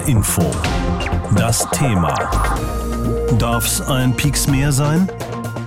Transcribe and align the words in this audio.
HR 0.00 0.08
Info. 0.08 0.42
Das 1.36 1.68
Thema. 1.70 2.14
Darf's 3.38 3.80
ein 3.80 4.14
Pieks 4.14 4.46
mehr 4.46 4.72
sein? 4.72 5.10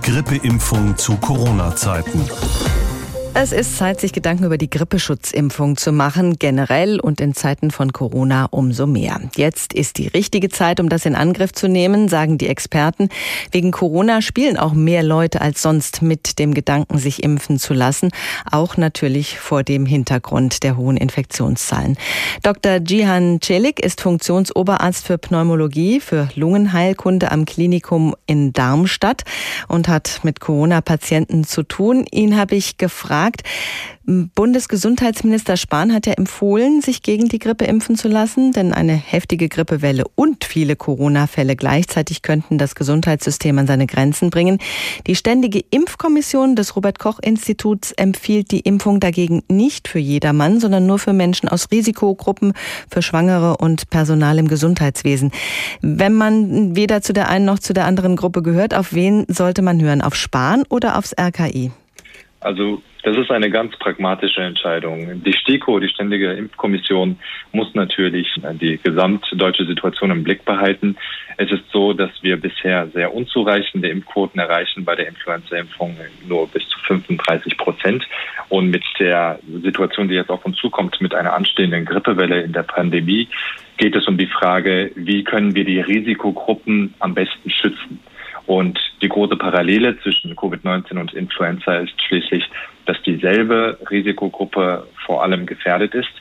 Grippeimpfung 0.02 0.96
zu 0.96 1.16
Corona-Zeiten. 1.16 2.24
Es 3.36 3.50
ist 3.50 3.76
Zeit, 3.76 4.00
sich 4.00 4.12
Gedanken 4.12 4.44
über 4.44 4.58
die 4.58 4.70
Grippeschutzimpfung 4.70 5.76
zu 5.76 5.90
machen, 5.90 6.38
generell 6.38 7.00
und 7.00 7.20
in 7.20 7.34
Zeiten 7.34 7.72
von 7.72 7.92
Corona 7.92 8.46
umso 8.52 8.86
mehr. 8.86 9.20
Jetzt 9.34 9.72
ist 9.72 9.98
die 9.98 10.06
richtige 10.06 10.50
Zeit, 10.50 10.78
um 10.78 10.88
das 10.88 11.04
in 11.04 11.16
Angriff 11.16 11.52
zu 11.52 11.66
nehmen, 11.66 12.08
sagen 12.08 12.38
die 12.38 12.46
Experten. 12.46 13.08
Wegen 13.50 13.72
Corona 13.72 14.22
spielen 14.22 14.56
auch 14.56 14.72
mehr 14.72 15.02
Leute 15.02 15.40
als 15.40 15.62
sonst 15.62 16.00
mit 16.00 16.38
dem 16.38 16.54
Gedanken, 16.54 16.96
sich 16.98 17.24
impfen 17.24 17.58
zu 17.58 17.74
lassen, 17.74 18.10
auch 18.48 18.76
natürlich 18.76 19.40
vor 19.40 19.64
dem 19.64 19.84
Hintergrund 19.84 20.62
der 20.62 20.76
hohen 20.76 20.96
Infektionszahlen. 20.96 21.98
Dr. 22.44 22.76
Jihan 22.86 23.40
Celik 23.42 23.80
ist 23.80 24.00
Funktionsoberarzt 24.00 25.04
für 25.04 25.18
Pneumologie, 25.18 25.98
für 25.98 26.28
Lungenheilkunde 26.36 27.32
am 27.32 27.46
Klinikum 27.46 28.14
in 28.26 28.52
Darmstadt 28.52 29.24
und 29.66 29.88
hat 29.88 30.20
mit 30.22 30.38
Corona-Patienten 30.38 31.42
zu 31.42 31.64
tun. 31.64 32.06
Ihn 32.12 32.36
habe 32.36 32.54
ich 32.54 32.78
gefragt, 32.78 33.23
gesagt. 33.24 33.42
Bundesgesundheitsminister 34.06 35.56
Spahn 35.56 35.94
hat 35.94 36.06
ja 36.06 36.12
empfohlen, 36.12 36.82
sich 36.82 37.00
gegen 37.00 37.28
die 37.28 37.38
Grippe 37.38 37.64
impfen 37.64 37.96
zu 37.96 38.08
lassen, 38.08 38.52
denn 38.52 38.74
eine 38.74 38.92
heftige 38.92 39.48
Grippewelle 39.48 40.04
und 40.14 40.44
viele 40.44 40.76
Corona-Fälle 40.76 41.56
gleichzeitig 41.56 42.20
könnten 42.20 42.58
das 42.58 42.74
Gesundheitssystem 42.74 43.58
an 43.58 43.66
seine 43.66 43.86
Grenzen 43.86 44.28
bringen. 44.28 44.58
Die 45.06 45.16
Ständige 45.16 45.60
Impfkommission 45.70 46.54
des 46.54 46.76
Robert 46.76 46.98
Koch 46.98 47.18
Instituts 47.20 47.92
empfiehlt 47.92 48.50
die 48.50 48.60
Impfung 48.60 49.00
dagegen 49.00 49.42
nicht 49.50 49.88
für 49.88 50.00
jedermann, 50.00 50.60
sondern 50.60 50.84
nur 50.84 50.98
für 50.98 51.14
Menschen 51.14 51.48
aus 51.48 51.68
Risikogruppen, 51.72 52.52
für 52.90 53.00
Schwangere 53.00 53.56
und 53.56 53.88
Personal 53.88 54.38
im 54.38 54.48
Gesundheitswesen. 54.48 55.32
Wenn 55.80 56.12
man 56.12 56.76
weder 56.76 57.00
zu 57.00 57.14
der 57.14 57.30
einen 57.30 57.46
noch 57.46 57.58
zu 57.58 57.72
der 57.72 57.86
anderen 57.86 58.16
Gruppe 58.16 58.42
gehört, 58.42 58.74
auf 58.74 58.92
wen 58.92 59.24
sollte 59.28 59.62
man 59.62 59.80
hören? 59.80 60.02
Auf 60.02 60.14
Spahn 60.14 60.64
oder 60.68 60.98
aufs 60.98 61.14
RKI? 61.18 61.70
Also 62.44 62.82
das 63.02 63.16
ist 63.16 63.30
eine 63.30 63.50
ganz 63.50 63.74
pragmatische 63.78 64.42
Entscheidung. 64.42 65.22
Die 65.24 65.32
STIKO, 65.32 65.80
die 65.80 65.88
Ständige 65.88 66.32
Impfkommission, 66.32 67.18
muss 67.52 67.74
natürlich 67.74 68.28
die 68.60 68.78
gesamtdeutsche 68.82 69.64
Situation 69.64 70.10
im 70.10 70.24
Blick 70.24 70.44
behalten. 70.44 70.96
Es 71.38 71.50
ist 71.50 71.64
so, 71.72 71.94
dass 71.94 72.10
wir 72.20 72.36
bisher 72.36 72.88
sehr 72.88 73.14
unzureichende 73.14 73.88
Impfquoten 73.88 74.38
erreichen 74.38 74.84
bei 74.84 74.94
der 74.94 75.08
Influenza-Impfung 75.08 75.96
nur 76.28 76.46
bis 76.48 76.68
zu 76.68 76.78
35 76.80 77.56
Prozent. 77.56 78.06
Und 78.50 78.68
mit 78.68 78.84
der 78.98 79.38
Situation, 79.62 80.08
die 80.08 80.14
jetzt 80.14 80.30
auf 80.30 80.44
uns 80.44 80.58
zukommt, 80.58 81.00
mit 81.00 81.14
einer 81.14 81.32
anstehenden 81.32 81.86
Grippewelle 81.86 82.42
in 82.42 82.52
der 82.52 82.62
Pandemie, 82.62 83.26
geht 83.78 83.96
es 83.96 84.06
um 84.06 84.18
die 84.18 84.26
Frage, 84.26 84.90
wie 84.96 85.24
können 85.24 85.54
wir 85.54 85.64
die 85.64 85.80
Risikogruppen 85.80 86.92
am 86.98 87.14
besten 87.14 87.50
schützen? 87.50 88.00
Und 88.46 88.78
die 89.00 89.08
große 89.08 89.36
Parallele 89.36 89.98
zwischen 90.00 90.34
Covid-19 90.36 90.98
und 90.98 91.14
Influenza 91.14 91.76
ist 91.76 92.00
schließlich, 92.02 92.44
dass 92.86 93.00
dieselbe 93.02 93.78
Risikogruppe 93.90 94.86
vor 95.06 95.22
allem 95.22 95.46
gefährdet 95.46 95.94
ist. 95.94 96.12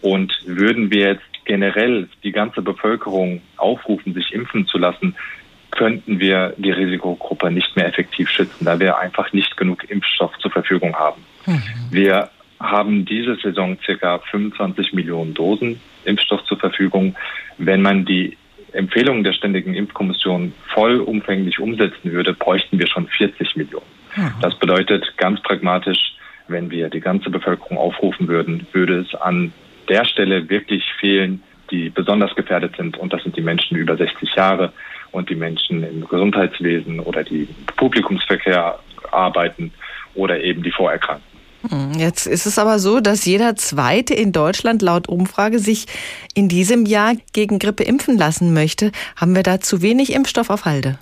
Und 0.00 0.32
würden 0.46 0.90
wir 0.90 1.12
jetzt 1.12 1.44
generell 1.44 2.08
die 2.22 2.32
ganze 2.32 2.62
Bevölkerung 2.62 3.42
aufrufen, 3.56 4.14
sich 4.14 4.32
impfen 4.32 4.66
zu 4.66 4.78
lassen, 4.78 5.14
könnten 5.70 6.18
wir 6.18 6.54
die 6.56 6.72
Risikogruppe 6.72 7.50
nicht 7.50 7.76
mehr 7.76 7.86
effektiv 7.86 8.28
schützen, 8.28 8.64
da 8.64 8.80
wir 8.80 8.98
einfach 8.98 9.32
nicht 9.32 9.56
genug 9.56 9.88
Impfstoff 9.88 10.36
zur 10.38 10.50
Verfügung 10.50 10.96
haben. 10.96 11.22
Mhm. 11.46 11.62
Wir 11.90 12.30
haben 12.58 13.04
diese 13.04 13.36
Saison 13.36 13.78
circa 13.84 14.18
25 14.30 14.92
Millionen 14.92 15.32
Dosen 15.32 15.80
Impfstoff 16.04 16.44
zur 16.44 16.58
Verfügung. 16.58 17.14
Wenn 17.58 17.82
man 17.82 18.04
die 18.04 18.36
Empfehlungen 18.72 19.24
der 19.24 19.32
Ständigen 19.32 19.74
Impfkommission 19.74 20.52
vollumfänglich 20.74 21.58
umsetzen 21.58 22.12
würde, 22.12 22.34
bräuchten 22.34 22.78
wir 22.78 22.86
schon 22.86 23.06
40 23.08 23.56
Millionen. 23.56 23.86
Das 24.40 24.54
bedeutet 24.58 25.16
ganz 25.16 25.40
pragmatisch, 25.42 26.14
wenn 26.48 26.70
wir 26.70 26.88
die 26.90 27.00
ganze 27.00 27.30
Bevölkerung 27.30 27.78
aufrufen 27.78 28.28
würden, 28.28 28.66
würde 28.72 29.00
es 29.00 29.14
an 29.14 29.52
der 29.88 30.04
Stelle 30.04 30.48
wirklich 30.48 30.84
fehlen, 30.98 31.42
die 31.70 31.90
besonders 31.90 32.34
gefährdet 32.34 32.76
sind. 32.76 32.96
Und 32.96 33.12
das 33.12 33.22
sind 33.22 33.36
die 33.36 33.42
Menschen 33.42 33.76
über 33.76 33.96
60 33.96 34.34
Jahre 34.34 34.72
und 35.12 35.30
die 35.30 35.36
Menschen 35.36 35.84
im 35.84 36.06
Gesundheitswesen 36.08 37.00
oder 37.00 37.22
die 37.22 37.48
Publikumsverkehr 37.76 38.78
arbeiten 39.12 39.72
oder 40.14 40.40
eben 40.42 40.62
die 40.62 40.72
Vorerkrankten. 40.72 41.29
Hm, 41.68 41.92
jetzt 41.98 42.26
ist 42.26 42.46
es 42.46 42.58
aber 42.58 42.78
so, 42.78 43.00
dass 43.00 43.24
jeder 43.24 43.56
Zweite 43.56 44.14
in 44.14 44.32
Deutschland 44.32 44.82
laut 44.82 45.08
Umfrage 45.08 45.58
sich 45.58 45.86
in 46.34 46.48
diesem 46.48 46.86
Jahr 46.86 47.14
gegen 47.32 47.58
Grippe 47.58 47.84
impfen 47.84 48.16
lassen 48.16 48.52
möchte. 48.52 48.92
Haben 49.16 49.34
wir 49.34 49.42
da 49.42 49.60
zu 49.60 49.82
wenig 49.82 50.12
Impfstoff 50.12 50.50
auf 50.50 50.64
Halde? 50.64 50.98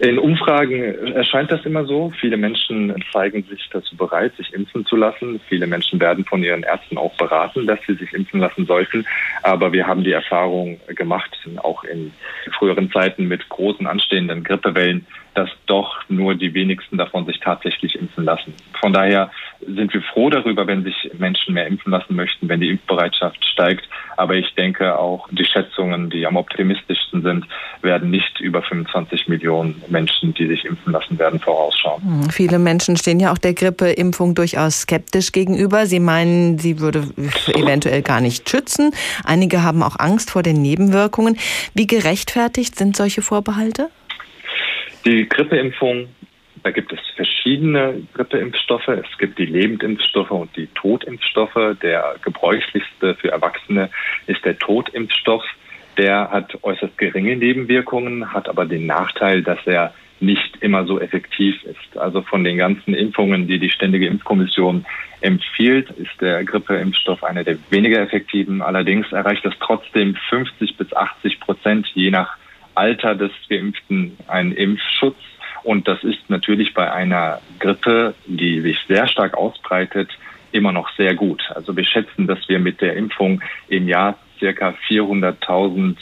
In 0.00 0.16
Umfragen 0.16 0.80
erscheint 1.14 1.50
das 1.50 1.64
immer 1.66 1.84
so. 1.84 2.12
Viele 2.20 2.36
Menschen 2.36 2.94
zeigen 3.12 3.42
sich 3.42 3.68
dazu 3.72 3.96
bereit, 3.96 4.32
sich 4.36 4.54
impfen 4.54 4.86
zu 4.86 4.94
lassen. 4.94 5.40
Viele 5.48 5.66
Menschen 5.66 5.98
werden 5.98 6.24
von 6.24 6.40
ihren 6.44 6.62
Ärzten 6.62 6.96
auch 6.98 7.14
beraten, 7.14 7.66
dass 7.66 7.80
sie 7.84 7.94
sich 7.94 8.12
impfen 8.12 8.38
lassen 8.38 8.64
sollten. 8.64 9.04
Aber 9.42 9.72
wir 9.72 9.88
haben 9.88 10.04
die 10.04 10.12
Erfahrung 10.12 10.78
gemacht, 10.86 11.36
auch 11.56 11.82
in 11.82 12.12
früheren 12.56 12.92
Zeiten 12.92 13.26
mit 13.26 13.48
großen 13.48 13.88
anstehenden 13.88 14.44
Grippewellen, 14.44 15.04
dass 15.34 15.50
doch 15.66 15.96
nur 16.08 16.36
die 16.36 16.54
wenigsten 16.54 16.96
davon 16.96 17.26
sich 17.26 17.40
tatsächlich 17.40 17.96
impfen 17.96 18.24
lassen. 18.24 18.54
Von 18.80 18.92
daher 18.92 19.32
sind 19.66 19.92
wir 19.92 20.02
froh 20.02 20.30
darüber, 20.30 20.66
wenn 20.66 20.84
sich 20.84 21.10
Menschen 21.18 21.54
mehr 21.54 21.66
impfen 21.66 21.90
lassen 21.90 22.14
möchten, 22.14 22.48
wenn 22.48 22.60
die 22.60 22.70
Impfbereitschaft 22.70 23.44
steigt. 23.44 23.88
Aber 24.16 24.34
ich 24.34 24.54
denke 24.54 24.98
auch, 24.98 25.28
die 25.30 25.44
Schätzungen, 25.44 26.10
die 26.10 26.26
am 26.26 26.36
optimistischsten 26.36 27.22
sind, 27.22 27.46
werden 27.82 28.10
nicht 28.10 28.40
über 28.40 28.62
25 28.62 29.28
Millionen 29.28 29.82
Menschen, 29.88 30.34
die 30.34 30.46
sich 30.46 30.64
impfen 30.64 30.92
lassen 30.92 31.18
werden, 31.18 31.40
vorausschauen. 31.40 32.02
Hm, 32.02 32.30
viele 32.30 32.58
Menschen 32.58 32.96
stehen 32.96 33.20
ja 33.20 33.32
auch 33.32 33.38
der 33.38 33.54
Grippeimpfung 33.54 34.34
durchaus 34.34 34.82
skeptisch 34.82 35.32
gegenüber. 35.32 35.86
Sie 35.86 36.00
meinen, 36.00 36.58
sie 36.58 36.80
würde 36.80 37.04
eventuell 37.54 38.02
gar 38.02 38.20
nicht 38.20 38.48
schützen. 38.48 38.92
Einige 39.24 39.62
haben 39.62 39.82
auch 39.82 39.98
Angst 39.98 40.30
vor 40.30 40.42
den 40.42 40.60
Nebenwirkungen. 40.62 41.36
Wie 41.74 41.86
gerechtfertigt 41.86 42.76
sind 42.76 42.96
solche 42.96 43.22
Vorbehalte? 43.22 43.88
Die 45.04 45.28
Grippeimpfung, 45.28 46.08
da 46.62 46.70
gibt 46.70 46.92
es 46.92 46.98
verschiedene 47.14 47.37
Grippeimpfstoffe. 48.14 48.88
Es 48.88 49.18
gibt 49.18 49.38
die 49.38 49.46
Lebendimpfstoffe 49.46 50.30
und 50.30 50.54
die 50.56 50.66
Totimpfstoffe. 50.68 51.76
Der 51.82 52.16
gebräuchlichste 52.22 53.14
für 53.14 53.30
Erwachsene 53.30 53.90
ist 54.26 54.44
der 54.44 54.58
Totimpfstoff. 54.58 55.44
Der 55.96 56.30
hat 56.30 56.56
äußerst 56.62 56.98
geringe 56.98 57.36
Nebenwirkungen, 57.36 58.32
hat 58.32 58.48
aber 58.48 58.66
den 58.66 58.86
Nachteil, 58.86 59.42
dass 59.42 59.58
er 59.66 59.94
nicht 60.20 60.56
immer 60.60 60.84
so 60.84 61.00
effektiv 61.00 61.62
ist. 61.64 61.96
Also 61.96 62.22
von 62.22 62.44
den 62.44 62.58
ganzen 62.58 62.94
Impfungen, 62.94 63.46
die 63.46 63.58
die 63.58 63.70
Ständige 63.70 64.06
Impfkommission 64.06 64.84
empfiehlt, 65.20 65.90
ist 65.90 66.20
der 66.20 66.44
Grippeimpfstoff 66.44 67.22
einer 67.24 67.44
der 67.44 67.56
weniger 67.70 68.00
effektiven. 68.00 68.62
Allerdings 68.62 69.10
erreicht 69.12 69.44
es 69.44 69.54
trotzdem 69.60 70.16
50 70.28 70.76
bis 70.76 70.92
80 70.92 71.40
Prozent 71.40 71.86
je 71.94 72.10
nach 72.10 72.36
Alter 72.74 73.14
des 73.14 73.32
Geimpften 73.48 74.16
einen 74.28 74.52
Impfschutz. 74.52 75.16
Und 75.68 75.86
das 75.86 76.02
ist 76.02 76.30
natürlich 76.30 76.72
bei 76.72 76.90
einer 76.90 77.42
Grippe, 77.58 78.14
die 78.24 78.62
sich 78.62 78.78
sehr 78.88 79.06
stark 79.06 79.36
ausbreitet, 79.36 80.08
immer 80.50 80.72
noch 80.72 80.88
sehr 80.96 81.14
gut. 81.14 81.42
Also 81.54 81.76
wir 81.76 81.84
schätzen, 81.84 82.26
dass 82.26 82.38
wir 82.48 82.58
mit 82.58 82.80
der 82.80 82.96
Impfung 82.96 83.42
im 83.68 83.86
Jahr 83.86 84.16
circa 84.38 84.72
400.000 84.88 85.94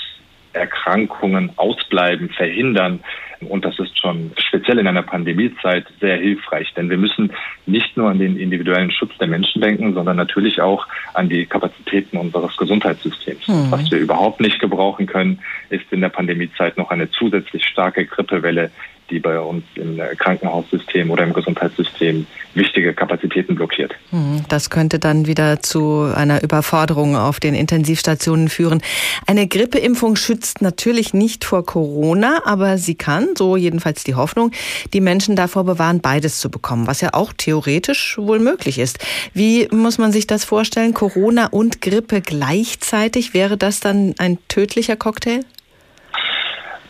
Erkrankungen 0.52 1.50
ausbleiben, 1.56 2.28
verhindern. 2.28 3.00
Und 3.40 3.64
das 3.64 3.76
ist 3.80 3.98
schon 3.98 4.30
speziell 4.38 4.78
in 4.78 4.86
einer 4.86 5.02
Pandemiezeit 5.02 5.86
sehr 6.00 6.16
hilfreich, 6.16 6.72
denn 6.74 6.88
wir 6.88 6.96
müssen 6.96 7.32
nicht 7.66 7.96
nur 7.96 8.08
an 8.08 8.20
den 8.20 8.36
individuellen 8.36 8.92
Schutz 8.92 9.18
der 9.18 9.26
Menschen 9.26 9.60
denken, 9.60 9.94
sondern 9.94 10.16
natürlich 10.16 10.60
auch 10.60 10.86
an 11.12 11.28
die 11.28 11.44
Kapazitäten 11.44 12.18
unseres 12.18 12.56
Gesundheitssystems. 12.56 13.48
Mhm. 13.48 13.72
Was 13.72 13.90
wir 13.90 13.98
überhaupt 13.98 14.40
nicht 14.40 14.60
gebrauchen 14.60 15.06
können, 15.06 15.40
ist 15.70 15.84
in 15.90 16.02
der 16.02 16.08
Pandemiezeit 16.08 16.78
noch 16.78 16.90
eine 16.90 17.10
zusätzlich 17.10 17.66
starke 17.66 18.06
Grippewelle, 18.06 18.70
die 19.10 19.20
bei 19.20 19.38
uns 19.40 19.64
im 19.74 20.00
Krankenhaussystem 20.18 21.10
oder 21.10 21.24
im 21.24 21.32
Gesundheitssystem 21.32 22.26
wichtige 22.54 22.94
Kapazitäten 22.94 23.54
blockiert. 23.54 23.94
Hm, 24.10 24.44
das 24.48 24.70
könnte 24.70 24.98
dann 24.98 25.26
wieder 25.26 25.60
zu 25.60 26.10
einer 26.14 26.42
Überforderung 26.42 27.16
auf 27.16 27.38
den 27.38 27.54
Intensivstationen 27.54 28.48
führen. 28.48 28.82
Eine 29.26 29.46
Grippeimpfung 29.46 30.16
schützt 30.16 30.62
natürlich 30.62 31.14
nicht 31.14 31.44
vor 31.44 31.64
Corona, 31.64 32.42
aber 32.44 32.78
sie 32.78 32.94
kann, 32.94 33.30
so 33.36 33.56
jedenfalls 33.56 34.04
die 34.04 34.14
Hoffnung, 34.14 34.52
die 34.92 35.00
Menschen 35.00 35.36
davor 35.36 35.64
bewahren, 35.64 36.00
beides 36.00 36.40
zu 36.40 36.50
bekommen, 36.50 36.86
was 36.86 37.00
ja 37.00 37.10
auch 37.12 37.32
theoretisch 37.32 38.18
wohl 38.18 38.38
möglich 38.38 38.78
ist. 38.78 38.98
Wie 39.34 39.68
muss 39.70 39.98
man 39.98 40.12
sich 40.12 40.26
das 40.26 40.44
vorstellen? 40.44 40.94
Corona 40.94 41.46
und 41.46 41.80
Grippe 41.80 42.20
gleichzeitig? 42.20 43.34
Wäre 43.34 43.56
das 43.56 43.80
dann 43.80 44.14
ein 44.18 44.38
tödlicher 44.48 44.96
Cocktail? 44.96 45.40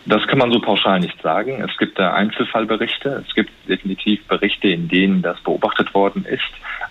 Das 0.07 0.25
kann 0.29 0.39
man 0.39 0.53
so 0.53 0.61
pauschal 0.61 1.01
nicht 1.01 1.21
sagen. 1.21 1.63
Es 1.69 1.77
gibt 1.79 1.99
da 1.99 2.15
Einzelfallberichte. 2.15 3.25
Es 3.27 3.35
gibt 3.35 3.51
definitiv 3.69 4.25
Berichte, 4.29 4.69
in 4.69 4.89
denen 4.89 5.21
das 5.21 5.41
beobachtet 5.41 5.93
worden 5.95 6.25
ist. 6.25 6.43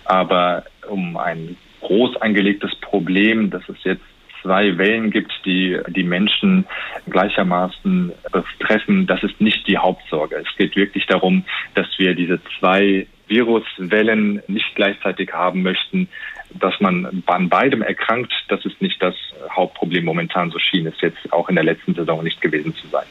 Aber 0.04 0.64
um 0.88 1.16
ein 1.16 1.56
groß 1.80 2.16
angelegtes 2.20 2.74
Problem, 2.76 3.48
das 3.50 3.66
es 3.68 3.82
jetzt 3.84 4.04
zwei 4.42 4.76
Wellen 4.76 5.10
gibt, 5.10 5.32
die 5.46 5.78
die 5.88 6.02
Menschen 6.02 6.66
gleichermaßen 7.08 8.12
betreffen, 8.30 9.06
das 9.06 9.22
ist 9.22 9.40
nicht 9.40 9.66
die 9.66 9.78
Hauptsorge. 9.78 10.36
Es 10.36 10.56
geht 10.56 10.76
wirklich 10.76 11.06
darum, 11.06 11.44
dass 11.74 11.86
wir 11.96 12.14
diese 12.14 12.38
zwei 12.58 13.06
Viruswellen 13.28 14.42
nicht 14.46 14.74
gleichzeitig 14.74 15.32
haben 15.32 15.62
möchten, 15.62 16.08
dass 16.60 16.80
man 16.80 17.22
an 17.26 17.48
beidem 17.48 17.82
erkrankt, 17.82 18.32
das 18.48 18.64
ist 18.64 18.80
nicht 18.80 19.02
das 19.02 19.14
Hauptproblem 19.50 20.04
momentan. 20.04 20.50
So 20.50 20.58
schien 20.58 20.86
es 20.86 21.00
jetzt 21.00 21.32
auch 21.32 21.48
in 21.48 21.54
der 21.54 21.64
letzten 21.64 21.94
Saison 21.94 22.22
nicht 22.22 22.40
gewesen 22.40 22.74
zu 22.74 22.86
sein. 22.88 23.06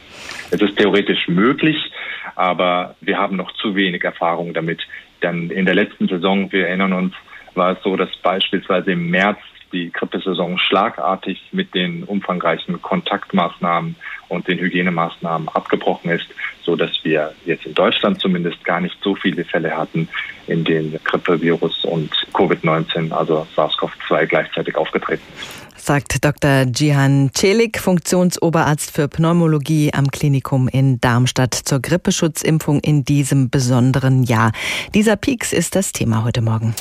Es 0.51 0.61
ist 0.61 0.77
theoretisch 0.77 1.27
möglich, 1.27 1.91
aber 2.35 2.95
wir 3.01 3.17
haben 3.17 3.35
noch 3.35 3.51
zu 3.53 3.75
wenig 3.75 4.03
Erfahrung 4.03 4.53
damit. 4.53 4.81
Denn 5.23 5.49
in 5.49 5.65
der 5.65 5.75
letzten 5.75 6.07
Saison, 6.07 6.51
wir 6.51 6.67
erinnern 6.67 6.93
uns, 6.93 7.13
war 7.55 7.71
es 7.71 7.83
so, 7.83 7.95
dass 7.95 8.15
beispielsweise 8.17 8.91
im 8.91 9.09
März 9.09 9.39
die 9.71 9.91
Grippesaison 9.91 10.57
schlagartig 10.57 11.41
mit 11.51 11.73
den 11.73 12.03
umfangreichen 12.03 12.81
Kontaktmaßnahmen 12.81 13.95
und 14.29 14.47
den 14.47 14.59
Hygienemaßnahmen 14.59 15.49
abgebrochen 15.49 16.11
ist, 16.11 16.27
so 16.63 16.75
dass 16.75 16.91
wir 17.03 17.33
jetzt 17.45 17.65
in 17.65 17.73
Deutschland 17.73 18.19
zumindest 18.19 18.63
gar 18.63 18.81
nicht 18.81 18.97
so 19.03 19.15
viele 19.15 19.43
Fälle 19.45 19.75
hatten, 19.75 20.07
in 20.47 20.63
denen 20.63 20.99
Grippevirus 21.03 21.85
und 21.85 22.11
Covid-19, 22.33 23.11
also 23.11 23.47
SARS-CoV-2 23.55 24.25
gleichzeitig 24.25 24.75
aufgetreten 24.75 25.23
ist 25.37 25.65
sagt 25.85 26.25
Dr. 26.25 26.65
Jihan 26.75 27.29
Celik, 27.35 27.77
Funktionsoberarzt 27.79 28.89
für 28.89 29.07
Pneumologie 29.07 29.93
am 29.93 30.09
Klinikum 30.09 30.67
in 30.67 30.99
Darmstadt 30.99 31.53
zur 31.53 31.79
Grippeschutzimpfung 31.79 32.79
in 32.79 33.05
diesem 33.05 33.51
besonderen 33.51 34.23
Jahr. 34.23 34.51
Dieser 34.95 35.15
Peaks 35.15 35.53
ist 35.53 35.75
das 35.75 35.91
Thema 35.91 36.23
heute 36.23 36.41
Morgen. 36.41 36.73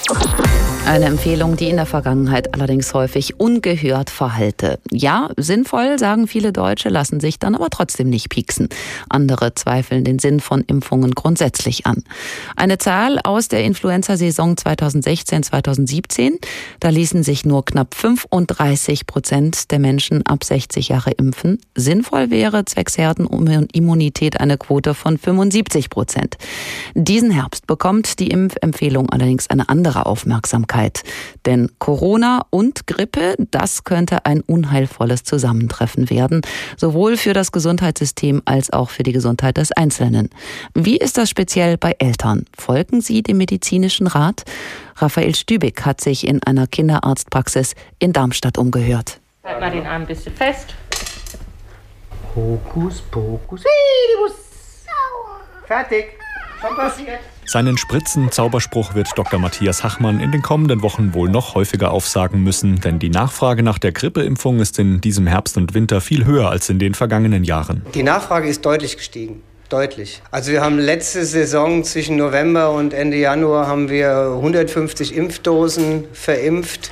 Eine 0.87 1.05
Empfehlung, 1.07 1.57
die 1.57 1.69
in 1.69 1.77
der 1.77 1.87
Vergangenheit 1.87 2.55
allerdings 2.55 2.95
häufig 2.95 3.39
ungehört 3.39 4.09
verhalte. 4.09 4.79
Ja, 4.91 5.29
sinnvoll, 5.37 5.99
sagen 5.99 6.27
viele 6.27 6.53
Deutsche, 6.53 6.89
lassen 6.89 7.21
sich 7.21 7.39
dann 7.45 7.55
aber 7.55 7.71
trotzdem 7.71 8.11
nicht 8.11 8.31
pieksen. 8.31 8.69
Andere 9.09 9.55
zweifeln 9.55 10.05
den 10.05 10.19
Sinn 10.19 10.41
von 10.41 10.63
Impfungen 10.63 11.13
grundsätzlich 11.13 11.87
an. 11.87 12.03
Eine 12.57 12.79
Zahl 12.79 13.19
aus 13.23 13.49
der 13.49 13.65
Influenza-Saison 13.65 14.55
2016-2017, 14.55 16.33
da 16.81 16.89
ließen 16.89 17.23
sich 17.23 17.45
nur 17.45 17.65
knapp 17.65 17.95
35 17.95 19.07
Prozent 19.07 19.71
der 19.71 19.79
Menschen 19.79 20.27
ab 20.27 20.45
60 20.45 20.89
Jahre 20.89 21.13
impfen. 21.13 21.61
Sinnvoll 21.75 22.31
wäre 22.31 22.65
zwecks 22.65 22.99
Herdenimmunität 22.99 24.41
eine 24.41 24.59
Quote 24.59 24.95
von 24.95 25.19
75 25.19 25.91
Prozent. 25.91 26.37
Diesen 26.95 27.31
Herbst 27.31 27.67
bekommt 27.67 28.19
die 28.19 28.29
Impfempfehlung 28.29 29.11
allerdings 29.11 29.51
eine 29.51 29.69
andere 29.69 30.07
Aufmerksamkeit. 30.07 31.03
Denn 31.47 31.71
Corona 31.79 32.47
und 32.51 32.87
Grippe, 32.87 33.35
das 33.51 33.85
könnte 33.85 34.25
ein 34.25 34.41
unheilvolles 34.41 35.25
Zusammentreffen 35.25 36.11
werden, 36.11 36.43
sowohl 36.77 37.17
für 37.25 37.33
das 37.33 37.53
Gesundheitssystem 37.53 38.43
als 38.45 38.71
auch 38.71 38.91
für 38.91 39.03
die 39.03 39.13
Gesundheit 39.13 39.57
des 39.57 39.73
Einzelnen. 39.73 40.29
Wie 40.75 40.99
ist 40.99 41.17
das 41.17 41.31
speziell 41.31 41.79
bei 41.79 41.97
Eltern? 41.99 42.45
Folgen 42.55 43.01
sie 43.01 43.23
dem 43.23 43.39
medizinischen 43.39 44.07
Rat? 44.07 44.43
Raphael 44.97 45.35
Stübig 45.35 45.87
hat 45.87 46.03
sich 46.03 46.27
in 46.27 46.43
einer 46.43 46.67
Kinderarztpraxis 46.67 47.77
in 47.99 48.13
Darmstadt 48.13 48.59
umgehört. 48.59 49.21
Halt 49.43 49.59
mal 49.59 49.71
den 49.71 49.87
Arm 49.87 50.03
ein 50.03 50.07
bisschen 50.07 50.35
fest. 50.35 50.75
Hokus 52.35 53.01
pokus. 53.01 53.63
Fertig. 55.67 56.19
Schon 56.61 56.77
passiert. 56.77 57.21
Seinen 57.47 57.77
Spritzen-Zauberspruch 57.77 58.95
wird 58.95 59.09
Dr. 59.17 59.39
Matthias 59.39 59.85
Hachmann 59.85 60.21
in 60.21 60.33
den 60.33 60.43
kommenden 60.43 60.83
Wochen 60.83 61.15
wohl 61.15 61.29
noch 61.29 61.55
häufiger 61.55 61.93
aufsagen 61.93 62.43
müssen, 62.43 62.81
denn 62.81 62.99
die 62.99 63.11
Nachfrage 63.11 63.63
nach 63.63 63.79
der 63.79 63.93
Grippeimpfung 63.93 64.61
ist 64.61 64.79
in 64.79 65.01
diesem 65.01 65.27
Herbst 65.27 65.57
und 65.57 65.75
Winter 65.75 66.01
viel 66.01 66.25
höher 66.25 66.51
als 66.51 66.69
in 66.71 66.79
den 66.79 66.95
vergangenen 66.95 67.45
Jahren. 67.45 67.85
Die 67.95 68.03
Nachfrage 68.03 68.49
ist 68.49 68.65
deutlich 68.65 68.97
gestiegen. 68.97 69.43
Deutlich. 69.69 70.23
Also 70.31 70.53
wir 70.53 70.63
haben 70.63 70.79
letzte 70.79 71.25
Saison 71.25 71.85
zwischen 71.85 72.17
November 72.17 72.73
und 72.73 72.93
Ende 72.93 73.17
Januar 73.17 73.67
haben 73.67 73.89
wir 73.89 74.35
150 74.37 75.15
Impfdosen 75.17 76.05
verimpft. 76.13 76.91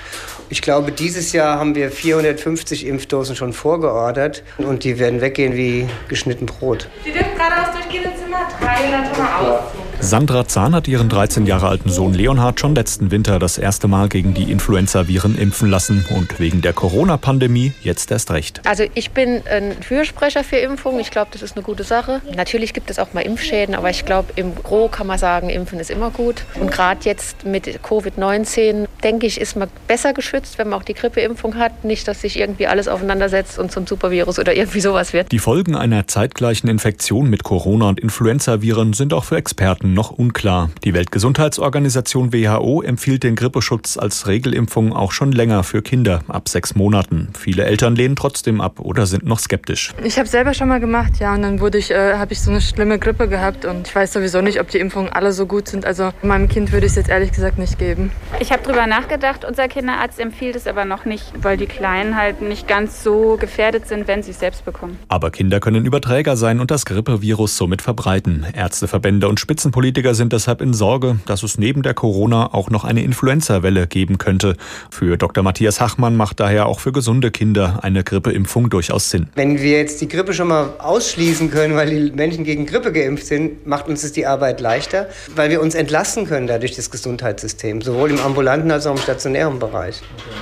Ich 0.49 0.63
glaube, 0.63 0.93
dieses 0.93 1.33
Jahr 1.33 1.59
haben 1.59 1.75
wir 1.75 1.91
450 1.91 2.87
Impfdosen 2.87 3.37
schon 3.37 3.53
vorgeordert 3.53 4.43
und 4.59 4.85
die 4.85 4.99
werden 4.99 5.21
weggehen 5.21 5.55
wie 5.55 5.87
geschnitten 6.09 6.47
Brot. 6.47 6.89
Sie 7.05 7.13
dürfen 7.13 7.35
geradeaus 7.37 7.73
durchgehen 7.73 8.05
ins 8.05 8.21
Zimmer 8.21 8.49
300 8.61 9.19
Mal 9.19 9.41
ausziehen. 9.41 9.82
Sandra 10.05 10.49
Zahn 10.49 10.75
hat 10.75 10.89
ihren 10.89 11.09
13 11.09 11.47
Jahre 11.47 11.69
alten 11.69 11.89
Sohn 11.89 12.13
Leonhard 12.13 12.59
schon 12.59 12.75
letzten 12.75 13.13
Winter 13.13 13.39
das 13.39 13.57
erste 13.57 13.87
Mal 13.87 14.09
gegen 14.09 14.35
die 14.35 14.51
Influenza-Viren 14.51 15.39
impfen 15.39 15.71
lassen 15.71 16.05
und 16.11 16.41
wegen 16.41 16.61
der 16.61 16.73
Corona-Pandemie 16.73 17.73
jetzt 17.83 18.11
erst 18.11 18.33
recht. 18.33 18.61
Also 18.67 18.83
ich 18.95 19.13
bin 19.13 19.43
ein 19.49 19.81
Fürsprecher 19.81 20.43
für 20.43 20.57
Impfungen. 20.57 20.99
Ich 20.99 21.13
glaube, 21.13 21.29
das 21.33 21.41
ist 21.41 21.57
eine 21.57 21.63
gute 21.63 21.85
Sache. 21.85 22.21
Natürlich 22.35 22.75
gibt 22.75 22.91
es 22.91 22.99
auch 22.99 23.13
mal 23.15 23.21
Impfschäden, 23.21 23.77
aber 23.77 23.91
ich 23.91 24.05
glaube, 24.05 24.33
im 24.35 24.57
Gro 24.57 24.89
kann 24.89 25.07
man 25.07 25.19
sagen, 25.19 25.49
Impfen 25.51 25.79
ist 25.79 25.89
immer 25.89 26.11
gut. 26.11 26.43
Und 26.59 26.73
gerade 26.73 27.01
jetzt 27.05 27.47
mit 27.47 27.69
Covid-19, 27.69 28.89
denke 29.05 29.27
ich, 29.29 29.41
ist 29.41 29.57
man 29.57 29.69
besser 29.87 30.13
geschützt, 30.13 30.59
wenn 30.59 30.69
man 30.69 30.81
auch 30.81 30.85
die 30.85 30.95
Grippeimpfung 30.95 31.55
hat. 31.55 31.85
Nicht, 31.85 32.09
dass 32.09 32.23
sich 32.23 32.41
irgendwie 32.41 32.67
alles 32.67 32.89
aufeinandersetzt 32.89 33.57
und 33.57 33.71
zum 33.71 33.87
Supervirus 33.87 34.41
oder 34.41 34.55
irgendwie 34.57 34.81
sowas 34.81 35.13
wird. 35.13 35.31
Die 35.31 35.39
Folgen 35.39 35.77
einer 35.77 36.09
zeitgleichen 36.09 36.69
Infektion 36.69 37.31
mit 37.31 37.45
Corona- 37.45 37.89
und 37.89 38.01
Influenza-Viren 38.01 38.95
sind 38.95 39.15
auch 39.15 39.25
für 39.25 39.37
Experten 39.37 39.92
noch 39.95 40.11
unklar. 40.11 40.71
Die 40.85 40.95
Weltgesundheitsorganisation 40.95 42.33
WHO 42.33 42.83
empfiehlt 42.83 43.23
den 43.23 43.37
Grippeschutz 43.37 43.97
als 43.97 44.27
Regelimpfung 44.27 44.93
auch 44.93 45.13
schon 45.13 45.33
länger 45.33 45.63
für 45.63 45.83
Kinder 45.83 46.23
ab 46.29 46.49
sechs 46.49 46.75
Monaten. 46.75 47.29
Viele 47.39 47.65
Eltern 47.65 47.95
lehnen 47.95 48.17
trotzdem 48.17 48.61
ab 48.61 48.81
oder 48.81 49.07
sind 49.07 49.25
noch 49.25 49.39
skeptisch. 49.39 49.93
Ich 50.03 50.19
habe 50.19 50.29
selber 50.29 50.55
schon 50.55 50.69
mal 50.69 50.81
gemacht, 50.81 51.19
ja, 51.21 51.35
und 51.35 51.43
dann 51.43 51.61
wurde 51.61 51.79
ich, 51.79 51.91
äh, 51.91 52.15
habe 52.15 52.33
ich 52.33 52.41
so 52.41 52.51
eine 52.51 52.61
schlimme 52.61 52.99
Grippe 52.99 53.29
gehabt 53.29 53.65
und 53.65 53.87
ich 53.87 53.95
weiß 53.95 54.13
sowieso 54.13 54.41
nicht, 54.41 54.61
ob 54.61 54.69
die 54.69 54.79
Impfungen 54.79 55.13
alle 55.13 55.33
so 55.33 55.47
gut 55.47 55.69
sind. 55.69 55.85
Also 55.85 56.13
meinem 56.23 56.49
Kind 56.49 56.73
würde 56.73 56.87
ich 56.87 56.93
es 56.93 56.97
jetzt 56.97 57.11
ehrlich 57.11 57.33
gesagt 57.33 57.59
nicht 57.59 57.79
geben. 57.79 58.11
Ich 58.41 58.53
habe 58.53 58.63
drüber 58.63 58.87
nachgedacht. 58.87 59.45
Unser 59.45 59.69
Kinderarzt 59.69 60.19
empfiehlt 60.19 60.57
es 60.57 60.67
aber 60.67 60.85
noch 60.85 61.05
nicht, 61.05 61.33
weil 61.43 61.57
die 61.57 61.67
Kleinen 61.67 62.17
halt 62.17 62.41
nicht 62.41 62.67
ganz 62.67 63.03
so 63.03 63.37
gefährdet 63.39 63.87
sind, 63.87 64.09
wenn 64.09 64.23
sie 64.23 64.31
es 64.31 64.41
selbst 64.41 64.65
bekommen. 64.65 64.99
Aber 65.09 65.31
Kinder 65.31 65.61
können 65.61 65.85
Überträger 65.85 66.37
sein 66.37 66.61
und 66.61 66.71
das 66.71 66.87
Grippevirus 66.87 67.57
somit 67.57 67.83
verbreiten. 67.83 68.47
Ärzteverbände 68.55 69.29
und 69.29 69.39
Spitzenpolitiker 69.39 69.82
Politiker 69.83 70.15
sind 70.15 70.33
deshalb 70.33 70.61
in 70.63 70.75
Sorge, 70.75 71.19
dass 71.27 71.43
es 71.43 71.59
neben 71.59 71.83
der 71.83 71.93
Corona 71.93 72.55
auch 72.55 72.71
noch 72.71 72.85
eine 72.85 73.03
Influenza-Welle 73.03 73.89
geben 73.89 74.17
könnte. 74.17 74.55
Für 74.93 75.17
Dr. 75.17 75.43
Matthias 75.43 75.81
Hachmann 75.81 76.15
macht 76.15 76.39
daher 76.39 76.67
auch 76.67 76.79
für 76.79 76.93
gesunde 76.93 77.33
Kinder 77.33 77.81
eine 77.83 78.05
Grippeimpfung 78.05 78.71
durchaus 78.71 79.11
Sinn. 79.11 79.27
Wenn 79.35 79.61
wir 79.61 79.79
jetzt 79.79 80.01
die 80.01 80.07
Grippe 80.07 80.35
schon 80.35 80.47
mal 80.47 80.75
ausschließen 80.79 81.51
können, 81.51 81.75
weil 81.75 81.91
die 81.91 82.13
Menschen 82.13 82.45
gegen 82.45 82.65
Grippe 82.65 82.93
geimpft 82.93 83.27
sind, 83.27 83.67
macht 83.67 83.89
uns 83.89 84.03
das 84.03 84.13
die 84.13 84.25
Arbeit 84.25 84.61
leichter, 84.61 85.09
weil 85.35 85.51
wir 85.51 85.61
uns 85.61 85.75
entlasten 85.75 86.27
können 86.29 86.47
dadurch 86.47 86.77
das 86.77 86.93
Gesundheitssystem, 86.93 87.83
sowohl 87.83 88.13
im 88.13 88.21
ambulanten 88.21 88.71
als 88.71 88.87
auch 88.87 88.93
im 88.93 88.99
stationären 88.99 89.59
Bereich. 89.59 90.01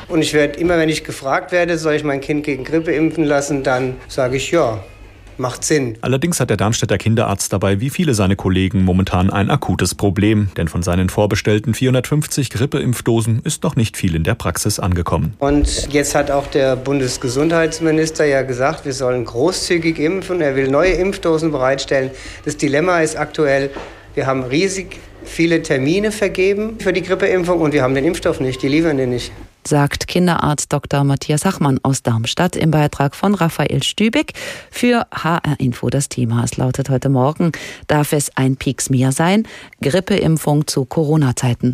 Und 0.08 0.20
ich 0.20 0.34
werde 0.34 0.60
immer, 0.60 0.76
wenn 0.76 0.90
ich 0.90 1.02
gefragt 1.02 1.50
werde, 1.50 1.78
soll 1.78 1.94
ich 1.94 2.04
mein 2.04 2.20
Kind 2.20 2.44
gegen 2.44 2.64
Grippe 2.64 2.92
impfen 2.92 3.24
lassen, 3.24 3.62
dann 3.62 3.96
sage 4.06 4.36
ich 4.36 4.50
ja 4.50 4.84
macht 5.40 5.64
Sinn. 5.64 5.98
Allerdings 6.02 6.38
hat 6.38 6.50
der 6.50 6.56
Darmstädter 6.56 6.98
Kinderarzt 6.98 7.52
dabei, 7.52 7.80
wie 7.80 7.90
viele 7.90 8.14
seine 8.14 8.36
Kollegen, 8.36 8.84
momentan 8.84 9.30
ein 9.30 9.50
akutes 9.50 9.94
Problem. 9.94 10.50
Denn 10.56 10.68
von 10.68 10.82
seinen 10.82 11.08
vorbestellten 11.08 11.74
450 11.74 12.50
Grippeimpfdosen 12.50 13.40
ist 13.42 13.62
noch 13.64 13.74
nicht 13.74 13.96
viel 13.96 14.14
in 14.14 14.24
der 14.24 14.34
Praxis 14.34 14.78
angekommen. 14.78 15.34
Und 15.38 15.92
jetzt 15.92 16.14
hat 16.14 16.30
auch 16.30 16.46
der 16.46 16.76
Bundesgesundheitsminister 16.76 18.24
ja 18.24 18.42
gesagt, 18.42 18.84
wir 18.84 18.92
sollen 18.92 19.24
großzügig 19.24 19.98
impfen. 19.98 20.40
Er 20.40 20.54
will 20.54 20.70
neue 20.70 20.92
Impfdosen 20.92 21.50
bereitstellen. 21.50 22.10
Das 22.44 22.56
Dilemma 22.56 23.00
ist 23.00 23.16
aktuell, 23.16 23.70
wir 24.14 24.26
haben 24.26 24.42
riesig 24.42 24.98
viele 25.24 25.62
Termine 25.62 26.12
vergeben 26.12 26.78
für 26.78 26.92
die 26.92 27.02
Grippeimpfung 27.02 27.60
und 27.60 27.72
wir 27.72 27.82
haben 27.82 27.94
den 27.94 28.04
Impfstoff 28.04 28.40
nicht, 28.40 28.62
die 28.62 28.68
liefern 28.68 28.96
den 28.96 29.10
nicht 29.10 29.32
sagt 29.66 30.06
Kinderarzt 30.06 30.72
Dr. 30.72 31.04
Matthias 31.04 31.44
Hachmann 31.44 31.80
aus 31.82 32.02
Darmstadt 32.02 32.56
im 32.56 32.70
Beitrag 32.70 33.14
von 33.14 33.34
Raphael 33.34 33.82
Stübig 33.82 34.32
für 34.70 35.06
HR 35.12 35.58
Info. 35.58 35.90
Das 35.90 36.08
Thema, 36.08 36.44
es 36.44 36.56
lautet 36.56 36.90
heute 36.90 37.08
Morgen, 37.08 37.52
darf 37.86 38.12
es 38.12 38.36
ein 38.36 38.56
Pieks 38.56 38.90
mehr 38.90 39.12
sein? 39.12 39.46
Grippeimpfung 39.80 40.66
zu 40.66 40.84
Corona-Zeiten. 40.84 41.72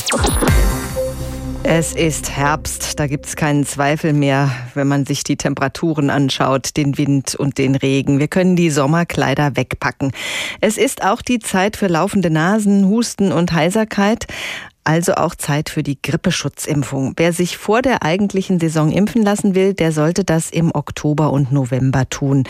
Es 1.68 1.94
ist 1.94 2.30
Herbst, 2.30 3.00
da 3.00 3.08
gibt 3.08 3.26
es 3.26 3.34
keinen 3.34 3.66
Zweifel 3.66 4.12
mehr, 4.12 4.52
wenn 4.74 4.86
man 4.86 5.04
sich 5.04 5.24
die 5.24 5.36
Temperaturen 5.36 6.10
anschaut, 6.10 6.76
den 6.76 6.96
Wind 6.96 7.34
und 7.34 7.58
den 7.58 7.74
Regen. 7.74 8.20
Wir 8.20 8.28
können 8.28 8.54
die 8.54 8.70
Sommerkleider 8.70 9.56
wegpacken. 9.56 10.12
Es 10.60 10.78
ist 10.78 11.02
auch 11.02 11.22
die 11.22 11.40
Zeit 11.40 11.76
für 11.76 11.88
laufende 11.88 12.30
Nasen, 12.30 12.86
Husten 12.86 13.32
und 13.32 13.52
Heiserkeit. 13.52 14.26
Also 14.86 15.14
auch 15.14 15.34
Zeit 15.34 15.68
für 15.68 15.82
die 15.82 16.00
Grippeschutzimpfung. 16.00 17.14
Wer 17.16 17.32
sich 17.32 17.56
vor 17.56 17.82
der 17.82 18.04
eigentlichen 18.04 18.60
Saison 18.60 18.92
impfen 18.92 19.24
lassen 19.24 19.56
will, 19.56 19.74
der 19.74 19.90
sollte 19.90 20.22
das 20.22 20.48
im 20.48 20.72
Oktober 20.72 21.32
und 21.32 21.50
November 21.50 22.08
tun. 22.08 22.44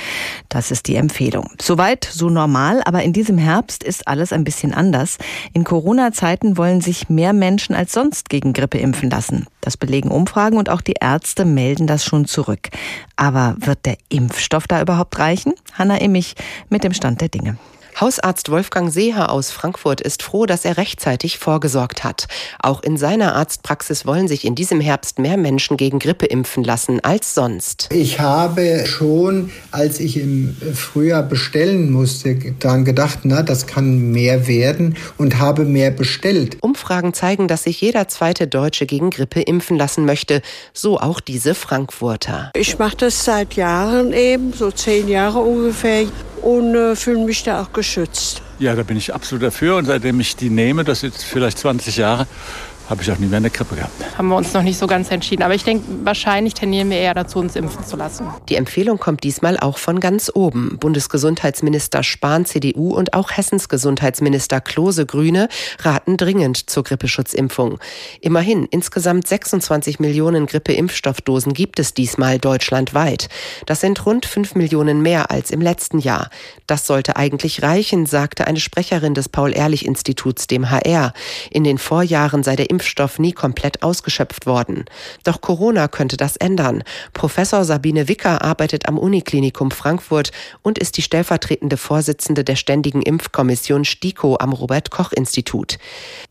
Das 0.51 0.71
ist 0.71 0.87
die 0.87 0.97
Empfehlung. 0.97 1.49
Soweit, 1.59 2.05
so 2.05 2.29
normal, 2.29 2.83
aber 2.85 3.03
in 3.03 3.15
diesem 3.15 3.39
Herbst 3.39 3.83
ist 3.83 4.07
alles 4.07 4.35
ein 4.35 4.45
bisschen 4.45 4.75
anders. 4.75 5.17
In 5.55 5.65
Corona-Zeiten 5.65 6.59
wollen 6.59 6.83
sich 6.83 7.09
mehr 7.09 7.33
Menschen 7.33 7.75
als 7.75 7.95
sonst 7.95 8.29
gegen 8.29 8.53
Grippe 8.53 8.77
impfen 8.77 9.09
lassen. 9.09 9.47
Das 9.63 9.79
belegen 9.79 10.11
Umfragen 10.11 10.59
und 10.59 10.69
auch 10.69 10.83
die 10.83 10.97
Ärzte 11.01 11.47
melden 11.47 11.87
das 11.87 12.05
schon 12.05 12.27
zurück. 12.27 12.69
Aber 13.17 13.57
wird 13.61 13.87
der 13.87 13.97
Impfstoff 14.11 14.67
da 14.69 14.83
überhaupt 14.83 15.19
reichen? 15.19 15.55
Hanna 15.73 15.97
Immich 16.03 16.35
mit 16.69 16.85
dem 16.85 16.93
Stand 16.93 17.23
der 17.23 17.31
Dinge. 17.31 17.57
Hausarzt 17.99 18.51
Wolfgang 18.51 18.93
Seeher 18.93 19.31
aus 19.31 19.51
Frankfurt 19.51 20.03
ist 20.03 20.23
froh, 20.23 20.45
dass 20.45 20.67
er 20.67 20.77
rechtzeitig 20.77 21.39
vorgesorgt 21.39 22.05
hat. 22.05 22.27
Auch 22.61 22.83
in 22.83 22.99
seiner 22.99 23.35
Arztpraxis 23.35 24.05
wollen 24.05 24.29
sich 24.29 24.45
in 24.45 24.55
diesem 24.55 24.83
Herbst 24.83 25.19
mehr 25.19 25.39
Menschen 25.39 25.79
gegen 25.79 25.99
Grippe 25.99 26.27
impfen 26.27 26.63
lassen 26.63 27.01
als 27.03 27.33
sonst. 27.33 27.89
Ich 27.95 28.21
habe 28.21 28.85
schon, 28.85 29.51
als 29.71 29.99
ich 29.99 30.19
im 30.19 30.55
Frühjahr 30.75 31.23
bestellen 31.23 31.91
musste, 31.91 32.35
daran 32.59 32.85
gedacht, 32.85 33.21
na, 33.23 33.43
das 33.43 33.67
kann 33.67 34.11
mehr 34.13 34.47
werden 34.47 34.99
und 35.17 35.39
habe 35.39 35.65
mehr 35.65 35.91
bestellt. 35.91 36.59
Umfragen 36.61 37.15
zeigen, 37.15 37.49
dass 37.49 37.63
sich 37.63 37.81
jeder 37.81 38.09
zweite 38.09 38.47
Deutsche 38.47 38.85
gegen 38.85 39.09
Grippe 39.09 39.41
impfen 39.41 39.79
lassen 39.79 40.05
möchte, 40.05 40.43
so 40.75 41.01
auch 41.01 41.19
diese 41.19 41.55
Frankfurter. 41.55 42.51
Ich 42.57 42.79
mache 42.79 42.97
das 42.99 43.25
seit 43.25 43.55
Jahren 43.55 44.13
eben, 44.13 44.53
so 44.53 44.71
zehn 44.71 45.09
Jahre 45.09 45.39
ungefähr 45.39 46.05
und 46.43 46.75
äh, 46.75 46.95
fühle 46.95 47.25
mich 47.25 47.43
da 47.43 47.63
auch 47.63 47.73
geschützt. 47.87 48.43
Ja, 48.59 48.75
da 48.75 48.83
bin 48.83 48.97
ich 48.97 49.15
absolut 49.15 49.45
dafür 49.45 49.77
und 49.77 49.85
seitdem 49.85 50.19
ich 50.19 50.35
die 50.35 50.51
nehme, 50.51 50.83
das 50.83 51.03
ist 51.05 51.23
vielleicht 51.23 51.59
20 51.59 51.97
Jahre, 51.97 52.27
habe 52.89 53.03
ich 53.03 53.11
auch 53.11 53.19
nie 53.19 53.27
mehr 53.27 53.39
eine 53.39 53.51
Grippe 53.51 53.77
gehabt. 53.77 53.93
Haben 54.17 54.29
wir 54.29 54.37
uns 54.37 54.53
noch 54.53 54.63
nicht 54.63 54.79
so 54.79 54.87
ganz 54.87 55.11
entschieden. 55.11 55.43
Aber 55.43 55.55
ich 55.55 55.65
denke, 55.65 55.85
wahrscheinlich 56.05 56.55
tendieren 56.55 56.91
wir 56.91 56.99
eher 56.99 57.15
dazu, 57.15 57.39
uns 57.39 57.57
impfen 57.57 57.85
zu 57.85 57.97
lassen. 57.97 58.27
Die 58.49 58.55
Empfehlung 58.55 58.99
kommt 58.99 59.25
diesmal 59.25 59.59
auch 59.59 59.79
von 59.79 60.01
ganz 60.01 60.31
oben. 60.35 60.79
Bundesgesundheitsminister 60.79 62.03
Spahn, 62.03 62.47
CDU 62.47 62.95
und 62.95 63.15
auch 63.15 63.31
Hessens 63.33 63.69
Gesundheitsminister 63.69 64.61
Klose, 64.61 65.07
Grüne, 65.07 65.49
raten 65.81 66.17
dringend 66.17 66.71
zur 66.71 66.85
Grippeschutzimpfung. 66.85 67.79
Immerhin, 68.21 68.67
insgesamt 68.71 69.27
26 69.27 69.99
Millionen 69.99 70.47
Grippeimpfstoffdosen 70.47 71.55
gibt 71.55 71.79
es 71.81 71.95
diesmal 71.95 72.39
deutschlandweit. 72.39 73.29
Das 73.67 73.81
sind 73.81 74.05
rund 74.07 74.27
5 74.27 74.55
Millionen 74.55 75.03
mehr 75.03 75.31
als 75.31 75.51
im 75.51 75.61
letzten 75.61 75.99
Jahr. 75.99 76.31
Das 76.67 76.87
sollte 76.87 77.17
eigentlich 77.17 77.63
reichen, 77.63 78.07
sagte 78.07 78.47
eine 78.47 78.61
Sprecherin 78.61 79.15
des 79.15 79.29
Paul-Ehrlich-Instituts 79.29 80.47
dem 80.47 80.71
HR. 80.71 81.13
In 81.51 81.65
den 81.65 81.79
Vorjahren 81.79 82.43
sei 82.43 82.57
der 82.57 82.71
Impfstoff 82.77 83.19
nie 83.19 83.33
komplett 83.33 83.83
ausgeschöpft 83.83 84.45
worden. 84.45 84.85
Doch 85.25 85.41
Corona 85.41 85.89
könnte 85.89 86.19
das 86.19 86.37
ändern. 86.37 86.83
Professor 87.15 87.65
Sabine 87.65 88.07
Wicker 88.07 88.43
arbeitet 88.43 88.87
am 88.87 88.99
Uniklinikum 88.99 89.71
Frankfurt 89.71 90.31
und 90.61 90.79
ist 90.79 90.99
die 90.99 91.03
stellvertretende 91.03 91.79
Vorsitzende 91.79 92.45
der 92.45 92.57
Ständigen 92.57 93.01
Impfkommission 93.01 93.87
STIKO 93.87 94.37
am 94.39 94.53
Robert 94.53 94.91
Koch 94.91 95.13
Institut. 95.13 95.79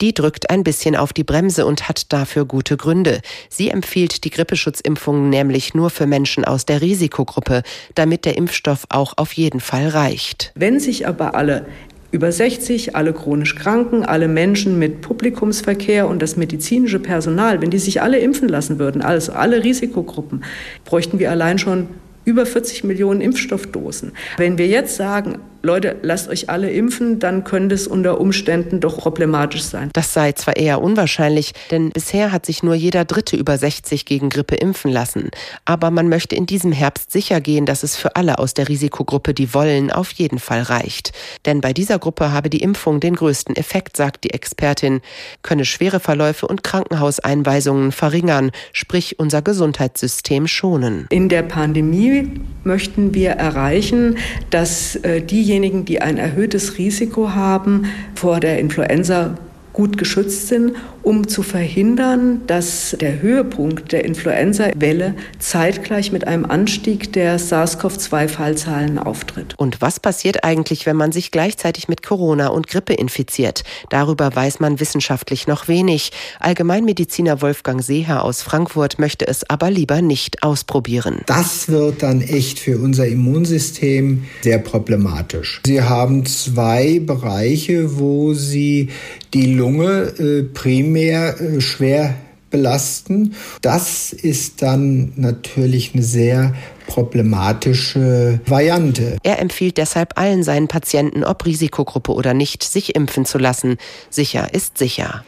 Die 0.02 0.14
drückt 0.14 0.52
ein 0.52 0.64
bisschen 0.64 0.96
auf 0.96 1.14
die 1.14 1.24
Bremse 1.24 1.66
und 1.66 1.90
hat 1.90 2.14
dafür 2.14 2.46
gute 2.46 2.78
Gründe. 2.78 3.22
Sie 3.50 3.72
empfiehlt 3.72 4.24
die 4.24 4.30
Grippeschutzimpfung 4.30 5.30
nämlich 5.30 5.74
nur 5.74 5.90
für 5.90 6.06
Menschen 6.06 6.46
aus 6.46 6.66
der 6.66 6.82
Risikogruppe, 6.82 7.64
damit 7.96 8.25
der 8.25 8.38
Impfstoff 8.38 8.86
auch 8.90 9.14
auf 9.18 9.34
jeden 9.34 9.62
Fall 9.62 9.88
reicht. 9.88 10.52
Wenn 10.54 10.80
sich 10.80 11.08
aber 11.08 11.34
alle 11.34 11.66
über 12.12 12.32
60, 12.32 12.96
alle 12.96 13.14
chronisch 13.14 13.56
Kranken, 13.56 14.04
alle 14.04 14.28
Menschen 14.28 14.80
mit 14.80 15.02
Publikumsverkehr 15.02 16.08
und 16.08 16.22
das 16.22 16.38
medizinische 16.38 17.00
Personal, 17.00 17.62
wenn 17.62 17.72
die 17.72 17.80
sich 17.80 18.02
alle 18.02 18.20
impfen 18.20 18.48
lassen 18.48 18.80
würden, 18.80 19.02
also 19.02 19.34
alle 19.34 19.64
Risikogruppen, 19.64 20.44
bräuchten 20.86 21.20
wir 21.20 21.32
allein 21.32 21.58
schon 21.58 21.88
über 22.24 22.46
40 22.46 22.84
Millionen 22.84 23.22
Impfstoffdosen. 23.22 24.14
Wenn 24.38 24.58
wir 24.58 24.68
jetzt 24.68 24.96
sagen, 24.96 25.40
Leute, 25.66 25.98
lasst 26.04 26.30
euch 26.30 26.48
alle 26.48 26.70
impfen, 26.70 27.18
dann 27.18 27.44
könnte 27.44 27.74
es 27.74 27.88
unter 27.88 28.22
Umständen 28.22 28.82
doch 28.82 28.98
problematisch 28.98 29.64
sein. 29.64 29.90
Das 29.94 30.14
sei 30.14 30.32
zwar 30.34 30.58
eher 30.58 30.80
unwahrscheinlich, 30.80 31.54
denn 31.72 31.90
bisher 31.90 32.32
hat 32.32 32.46
sich 32.46 32.62
nur 32.62 32.76
jeder 32.76 33.04
Dritte 33.04 33.36
über 33.36 33.58
60 33.58 34.06
gegen 34.06 34.30
Grippe 34.30 34.56
impfen 34.56 34.92
lassen. 34.92 35.32
Aber 35.66 35.90
man 35.90 36.08
möchte 36.08 36.36
in 36.36 36.46
diesem 36.46 36.72
Herbst 36.72 37.12
sicher 37.12 37.42
gehen, 37.42 37.66
dass 37.66 37.82
es 37.82 37.96
für 37.96 38.16
alle 38.16 38.38
aus 38.38 38.54
der 38.54 38.70
Risikogruppe, 38.70 39.34
die 39.34 39.56
wollen, 39.56 39.92
auf 39.92 40.12
jeden 40.12 40.38
Fall 40.38 40.62
reicht. 40.62 41.14
Denn 41.48 41.62
bei 41.62 41.74
dieser 41.74 41.98
Gruppe 41.98 42.32
habe 42.32 42.52
die 42.52 42.62
Impfung 42.62 43.00
den 43.00 43.16
größten 43.16 43.56
Effekt, 43.56 43.98
sagt 43.98 44.24
die 44.24 44.36
Expertin, 44.36 45.02
könne 45.42 45.66
schwere 45.66 46.00
Verläufe 46.00 46.46
und 46.48 46.64
Krankenhauseinweisungen 46.64 47.92
verringern, 47.92 48.52
sprich 48.72 49.18
unser 49.18 49.42
Gesundheitssystem 49.42 50.46
schonen. 50.46 51.08
In 51.10 51.28
der 51.28 51.42
Pandemie 51.42 52.30
möchten 52.64 53.16
wir 53.16 53.32
erreichen, 53.32 54.18
dass 54.52 54.96
äh, 54.98 55.22
diejenigen, 55.22 55.55
diejenigen, 55.56 55.86
die 55.86 56.02
ein 56.02 56.18
erhöhtes 56.18 56.78
Risiko 56.78 57.34
haben 57.34 57.86
vor 58.14 58.42
der 58.42 58.60
Influenza 58.60 59.38
gut 59.75 59.98
geschützt 59.98 60.48
sind, 60.48 60.77
um 61.03 61.27
zu 61.27 61.44
verhindern, 61.44 62.41
dass 62.48 62.96
der 63.00 63.22
Höhepunkt 63.22 63.91
der 63.91 64.05
Influenza-Welle 64.05 65.15
zeitgleich 65.38 66.13
mit 66.13 66.25
einem 66.25 66.46
Anstieg 66.46 67.12
der 67.12 67.38
SARS-CoV-2-Fallzahlen 67.38 68.98
auftritt. 68.98 69.53
Und 69.58 69.82
was 69.82 70.00
passiert 70.00 70.46
eigentlich, 70.46 70.86
wenn 70.86 70.96
man 70.96 71.12
sich 71.12 71.29
gleichzeitig 71.29 71.89
mit 71.89 72.03
Corona 72.03 72.48
und 72.48 72.67
Grippe 72.67 72.94
infiziert? 72.94 73.63
Darüber 73.89 74.34
weiß 74.34 74.62
man 74.62 74.79
wissenschaftlich 74.79 75.46
noch 75.46 75.67
wenig. 75.67 76.12
Allgemeinmediziner 76.39 77.41
Wolfgang 77.41 77.84
Seeher 77.84 78.24
aus 78.24 78.41
Frankfurt 78.41 78.98
möchte 78.98 79.27
es 79.27 79.48
aber 79.50 79.70
lieber 79.70 80.01
nicht 80.01 80.41
ausprobieren. 80.41 81.22
Das 81.25 81.67
wird 81.67 82.01
dann 82.01 82.22
echt 82.22 82.60
für 82.60 82.77
unser 82.77 83.08
Immunsystem 83.08 84.24
sehr 84.41 84.60
problematisch. 84.60 85.62
Sie 85.65 85.82
haben 85.82 86.25
zwei 86.25 87.00
Bereiche, 87.00 88.00
wo 88.00 88.34
Sie 88.34 88.89
die 89.34 89.53
Lunge 89.66 90.14
äh, 90.20 90.44
primär 90.44 91.42
äh, 91.42 91.60
schwer 91.60 92.14
belasten. 92.52 93.34
Das 93.62 94.14
ist 94.14 94.62
dann 94.62 95.12
natürlich 95.16 95.96
eine 95.96 96.04
sehr 96.04 96.54
problematische 96.86 98.40
Variante. 98.46 99.18
Er 99.24 99.40
empfiehlt 99.40 99.78
deshalb 99.78 100.20
allen 100.20 100.44
seinen 100.44 100.68
Patienten, 100.68 101.24
ob 101.24 101.46
Risikogruppe 101.46 102.14
oder 102.14 102.36
nicht, 102.36 102.64
sich 102.64 102.96
impfen 102.96 103.26
zu 103.26 103.40
lassen. 103.40 103.78
Sicher 104.12 104.54
ist 104.54 104.78
sicher. 104.78 105.26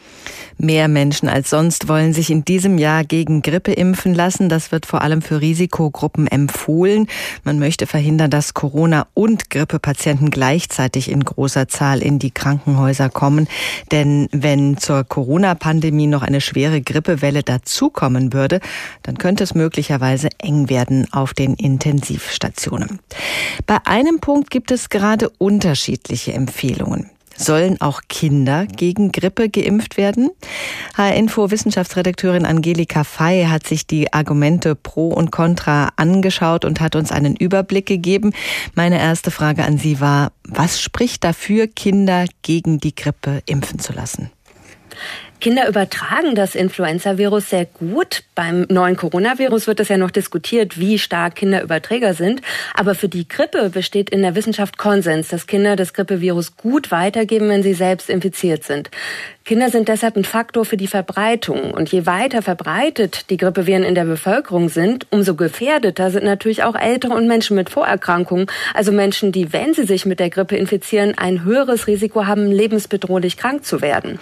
Mehr 0.60 0.88
Menschen 0.88 1.28
als 1.28 1.50
sonst 1.50 1.86
wollen 1.86 2.12
sich 2.12 2.30
in 2.30 2.44
diesem 2.44 2.78
Jahr 2.78 3.04
gegen 3.04 3.42
Grippe 3.42 3.72
impfen 3.72 4.12
lassen. 4.12 4.48
Das 4.48 4.72
wird 4.72 4.86
vor 4.86 5.02
allem 5.02 5.22
für 5.22 5.40
Risikogruppen 5.40 6.26
empfohlen. 6.26 7.06
Man 7.44 7.60
möchte 7.60 7.86
verhindern, 7.86 8.30
dass 8.30 8.54
Corona- 8.54 9.06
und 9.14 9.50
Grippepatienten 9.50 10.30
gleichzeitig 10.30 11.12
in 11.12 11.24
großer 11.24 11.68
Zahl 11.68 12.02
in 12.02 12.18
die 12.18 12.32
Krankenhäuser 12.32 13.08
kommen. 13.08 13.46
Denn 13.92 14.28
wenn 14.32 14.76
zur 14.78 15.04
Corona-Pandemie 15.04 16.08
noch 16.08 16.22
eine 16.22 16.40
schwere 16.40 16.80
Grippewelle 16.80 17.44
dazukommen 17.44 18.32
würde, 18.32 18.58
dann 19.04 19.16
könnte 19.16 19.44
es 19.44 19.54
möglicherweise 19.54 20.28
eng 20.38 20.68
werden 20.68 21.06
auf 21.12 21.34
den 21.34 21.54
Intensivstationen. 21.54 22.98
Bei 23.66 23.78
einem 23.84 24.18
Punkt 24.18 24.50
gibt 24.50 24.72
es 24.72 24.88
gerade 24.88 25.30
unterschiedliche 25.38 26.32
Empfehlungen. 26.32 27.10
Sollen 27.38 27.80
auch 27.80 28.02
Kinder 28.08 28.66
gegen 28.66 29.12
Grippe 29.12 29.48
geimpft 29.48 29.96
werden? 29.96 30.30
HR-Info 30.96 31.52
Wissenschaftsredakteurin 31.52 32.44
Angelika 32.44 33.04
Fey 33.04 33.44
hat 33.44 33.64
sich 33.64 33.86
die 33.86 34.12
Argumente 34.12 34.74
pro 34.74 35.08
und 35.08 35.30
contra 35.30 35.90
angeschaut 35.94 36.64
und 36.64 36.80
hat 36.80 36.96
uns 36.96 37.12
einen 37.12 37.36
Überblick 37.36 37.86
gegeben. 37.86 38.32
Meine 38.74 38.98
erste 38.98 39.30
Frage 39.30 39.64
an 39.64 39.78
Sie 39.78 40.00
war, 40.00 40.32
was 40.42 40.80
spricht 40.80 41.22
dafür, 41.22 41.68
Kinder 41.68 42.26
gegen 42.42 42.78
die 42.78 42.94
Grippe 42.94 43.40
impfen 43.46 43.78
zu 43.78 43.92
lassen? 43.92 44.32
Kinder 45.40 45.68
übertragen 45.68 46.34
das 46.34 46.56
Influenza-Virus 46.56 47.50
sehr 47.50 47.64
gut. 47.64 48.24
Beim 48.34 48.66
neuen 48.68 48.96
Coronavirus 48.96 49.68
wird 49.68 49.78
es 49.78 49.88
ja 49.88 49.96
noch 49.96 50.10
diskutiert, 50.10 50.80
wie 50.80 50.98
stark 50.98 51.36
Kinder 51.36 51.62
Überträger 51.62 52.14
sind. 52.14 52.42
Aber 52.74 52.96
für 52.96 53.08
die 53.08 53.28
Grippe 53.28 53.70
besteht 53.70 54.10
in 54.10 54.22
der 54.22 54.34
Wissenschaft 54.34 54.78
Konsens, 54.78 55.28
dass 55.28 55.46
Kinder 55.46 55.76
das 55.76 55.92
Grippevirus 55.92 56.56
gut 56.56 56.90
weitergeben, 56.90 57.48
wenn 57.48 57.62
sie 57.62 57.74
selbst 57.74 58.10
infiziert 58.10 58.64
sind. 58.64 58.90
Kinder 59.44 59.70
sind 59.70 59.88
deshalb 59.88 60.16
ein 60.16 60.24
Faktor 60.24 60.66
für 60.66 60.76
die 60.76 60.88
Verbreitung. 60.88 61.70
Und 61.70 61.90
je 61.90 62.04
weiter 62.04 62.42
verbreitet 62.42 63.30
die 63.30 63.38
Grippeviren 63.38 63.82
in 63.82 63.94
der 63.94 64.04
Bevölkerung 64.04 64.68
sind, 64.68 65.06
umso 65.10 65.36
gefährdeter 65.36 66.10
sind 66.10 66.24
natürlich 66.24 66.64
auch 66.64 66.74
Ältere 66.74 67.14
und 67.14 67.26
Menschen 67.26 67.56
mit 67.56 67.70
Vorerkrankungen. 67.70 68.46
Also 68.74 68.92
Menschen, 68.92 69.32
die, 69.32 69.52
wenn 69.52 69.72
sie 69.72 69.84
sich 69.84 70.04
mit 70.04 70.20
der 70.20 70.28
Grippe 70.30 70.56
infizieren, 70.56 71.16
ein 71.16 71.44
höheres 71.44 71.86
Risiko 71.86 72.26
haben, 72.26 72.50
lebensbedrohlich 72.50 73.38
krank 73.38 73.64
zu 73.64 73.80
werden. 73.80 74.18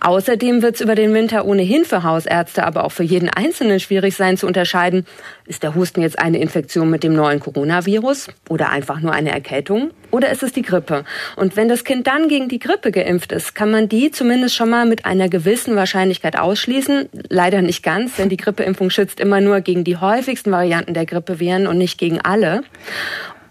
Außerdem 0.00 0.45
Außerdem 0.46 0.62
wird 0.62 0.76
es 0.76 0.80
über 0.80 0.94
den 0.94 1.12
Winter 1.12 1.44
ohnehin 1.44 1.84
für 1.84 2.04
Hausärzte, 2.04 2.64
aber 2.64 2.84
auch 2.84 2.92
für 2.92 3.02
jeden 3.02 3.28
Einzelnen 3.28 3.80
schwierig 3.80 4.14
sein 4.14 4.36
zu 4.36 4.46
unterscheiden, 4.46 5.04
ist 5.46 5.64
der 5.64 5.74
Husten 5.74 6.02
jetzt 6.02 6.20
eine 6.20 6.38
Infektion 6.38 6.88
mit 6.88 7.02
dem 7.02 7.14
neuen 7.14 7.40
Coronavirus 7.40 8.28
oder 8.48 8.70
einfach 8.70 9.00
nur 9.00 9.12
eine 9.12 9.32
Erkältung 9.32 9.90
oder 10.12 10.30
ist 10.30 10.44
es 10.44 10.52
die 10.52 10.62
Grippe? 10.62 11.04
Und 11.34 11.56
wenn 11.56 11.68
das 11.68 11.82
Kind 11.82 12.06
dann 12.06 12.28
gegen 12.28 12.48
die 12.48 12.60
Grippe 12.60 12.92
geimpft 12.92 13.32
ist, 13.32 13.56
kann 13.56 13.72
man 13.72 13.88
die 13.88 14.12
zumindest 14.12 14.54
schon 14.54 14.70
mal 14.70 14.86
mit 14.86 15.04
einer 15.04 15.28
gewissen 15.28 15.74
Wahrscheinlichkeit 15.74 16.38
ausschließen. 16.38 17.08
Leider 17.28 17.60
nicht 17.60 17.82
ganz, 17.82 18.14
denn 18.14 18.28
die 18.28 18.36
Grippeimpfung 18.36 18.90
schützt 18.90 19.18
immer 19.18 19.40
nur 19.40 19.62
gegen 19.62 19.82
die 19.82 19.96
häufigsten 19.96 20.52
Varianten 20.52 20.94
der 20.94 21.06
Grippeviren 21.06 21.66
und 21.66 21.76
nicht 21.76 21.98
gegen 21.98 22.20
alle. 22.20 22.62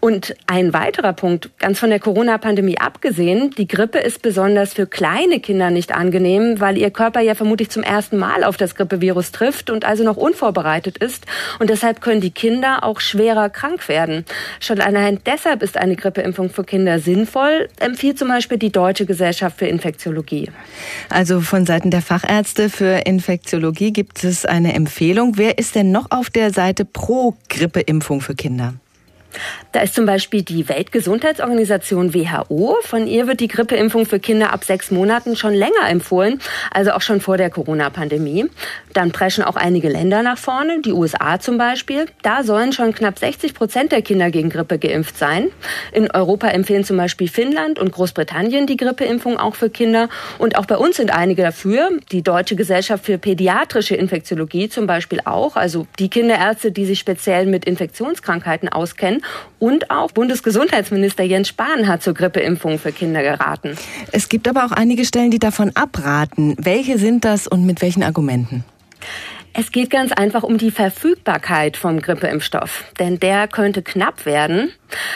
Und 0.06 0.36
ein 0.46 0.72
weiterer 0.72 1.14
Punkt, 1.14 1.50
ganz 1.58 1.80
von 1.80 1.90
der 1.90 2.00
Corona-Pandemie 2.00 2.78
abgesehen, 2.78 3.50
die 3.58 3.68
Grippe 3.68 3.98
ist 3.98 4.22
besonders 4.22 4.76
für 4.76 4.86
kleine 4.86 5.40
Kinder 5.40 5.72
nicht 5.72 5.96
angenehm, 5.96 6.60
weil 6.60 6.78
ihr 6.78 6.92
Körper 6.92 7.22
ja 7.22 7.34
vermutlich 7.34 7.72
zum 7.72 7.82
ersten 7.82 8.20
Mal 8.20 8.44
auf 8.44 8.56
das 8.56 8.76
Grippevirus 8.76 9.32
trifft 9.32 9.72
und 9.72 9.84
also 9.84 10.04
noch 10.04 10.16
unvorbereitet 10.16 11.00
ist. 11.00 11.26
Und 11.58 11.72
deshalb 11.72 12.02
können 12.02 12.22
die 12.22 12.30
Kinder 12.30 12.84
auch 12.84 13.00
schwerer 13.00 13.50
krank 13.50 13.90
werden. 13.90 14.26
Schon 14.60 14.80
allein 14.80 15.22
deshalb 15.26 15.64
ist 15.64 15.76
eine 15.76 15.96
Grippeimpfung 15.96 16.52
für 16.52 16.64
Kinder 16.64 17.00
sinnvoll, 17.00 17.68
empfiehlt 17.80 18.20
zum 18.20 18.28
Beispiel 18.28 18.60
die 18.60 18.72
Deutsche 18.72 19.08
Gesellschaft 19.08 19.58
für 19.58 19.66
Infektiologie. 19.66 20.52
Also 21.10 21.42
von 21.42 21.66
Seiten 21.66 21.90
der 21.90 22.04
Fachärzte 22.04 22.70
für 22.70 23.08
Infektiologie 23.08 23.92
gibt 23.92 24.24
es 24.24 24.46
eine 24.46 24.76
Empfehlung. 24.76 25.40
Wer 25.40 25.58
ist 25.58 25.74
denn 25.74 25.92
noch 25.92 26.12
auf 26.12 26.30
der 26.30 26.54
Seite 26.54 26.86
pro 26.86 27.36
Grippeimpfung 27.50 28.22
für 28.22 28.36
Kinder? 28.36 28.76
Da 29.72 29.82
ist 29.82 29.96
zum 29.96 30.06
Beispiel 30.06 30.42
die 30.42 30.70
Weltgesundheitsorganisation 30.70 32.14
WHO. 32.14 32.78
Von 32.82 33.08
ihr 33.08 33.28
wird 33.28 33.40
die 33.40 33.48
Grippeimpfung 33.48 34.06
für 34.06 34.20
Kinder 34.20 34.54
ab 34.54 34.64
sechs 34.64 34.92
Monaten 34.92 35.36
schon 35.36 35.54
länger 35.54 35.90
empfohlen, 35.90 36.40
also 36.72 36.92
auch 36.92 37.02
schon 37.02 37.22
vor 37.22 37.38
der 37.38 37.50
Corona-Pandemie. 37.50 38.50
Dann 38.94 39.12
preschen 39.12 39.44
auch 39.44 39.58
einige 39.58 39.90
Länder 39.90 40.24
nach 40.24 40.38
vorne, 40.38 40.82
die 40.82 40.94
USA 40.94 41.40
zum 41.40 41.58
Beispiel. 41.58 42.06
Da 42.22 42.44
sollen 42.44 42.72
schon 42.72 42.94
knapp 42.94 43.20
60 43.20 43.54
Prozent 43.54 43.92
der 43.92 44.02
Kinder 44.02 44.32
gegen 44.32 44.50
Grippe 44.50 44.80
geimpft 44.80 45.18
sein. 45.18 45.50
In 45.92 46.10
Europa 46.12 46.48
empfehlen 46.48 46.86
zum 46.86 46.96
Beispiel 46.96 47.28
Finnland 47.28 47.78
und 47.78 47.92
Großbritannien 47.92 48.68
die 48.68 48.78
Grippeimpfung 48.78 49.38
auch 49.38 49.56
für 49.56 49.70
Kinder. 49.70 50.08
Und 50.38 50.58
auch 50.58 50.66
bei 50.66 50.78
uns 50.78 50.96
sind 50.96 51.12
einige 51.12 51.42
dafür. 51.42 51.90
Die 52.12 52.22
Deutsche 52.22 52.56
Gesellschaft 52.56 53.06
für 53.06 53.18
pädiatrische 53.18 53.96
Infektiologie 53.96 54.70
zum 54.70 54.88
Beispiel 54.88 55.20
auch. 55.26 55.58
Also 55.58 55.88
die 56.00 56.10
Kinderärzte, 56.10 56.72
die 56.72 56.86
sich 56.86 57.00
speziell 57.00 57.46
mit 57.46 57.66
Infektionskrankheiten 57.66 58.70
auskennen. 58.70 59.22
Und 59.60 59.92
auch 59.92 60.12
Bundesgesundheitsminister 60.12 61.24
Jens 61.24 61.50
Spahn 61.50 61.88
hat 61.88 62.04
zur 62.04 62.14
Grippeimpfung 62.14 62.80
für 62.80 62.92
Kinder 62.92 63.24
geraten. 63.24 63.78
Es 64.12 64.30
gibt 64.30 64.48
aber 64.48 64.66
auch 64.66 64.72
einige 64.72 65.06
Stellen, 65.06 65.32
die 65.32 65.40
davon 65.40 65.72
abraten. 65.76 66.56
Welche 66.58 66.98
sind 66.98 67.26
das 67.26 67.48
und 67.48 67.66
mit 67.66 67.82
welchen 67.82 68.04
Argumenten? 68.04 68.64
Es 69.58 69.72
geht 69.72 69.90
ganz 69.90 70.12
einfach 70.12 70.44
um 70.44 70.58
die 70.58 70.70
Verfügbarkeit 70.70 71.78
vom 71.78 72.02
Grippeimpfstoff, 72.02 72.84
denn 73.00 73.22
der 73.22 73.48
könnte 73.48 73.84
knapp 73.84 74.26
werden. 74.26 74.74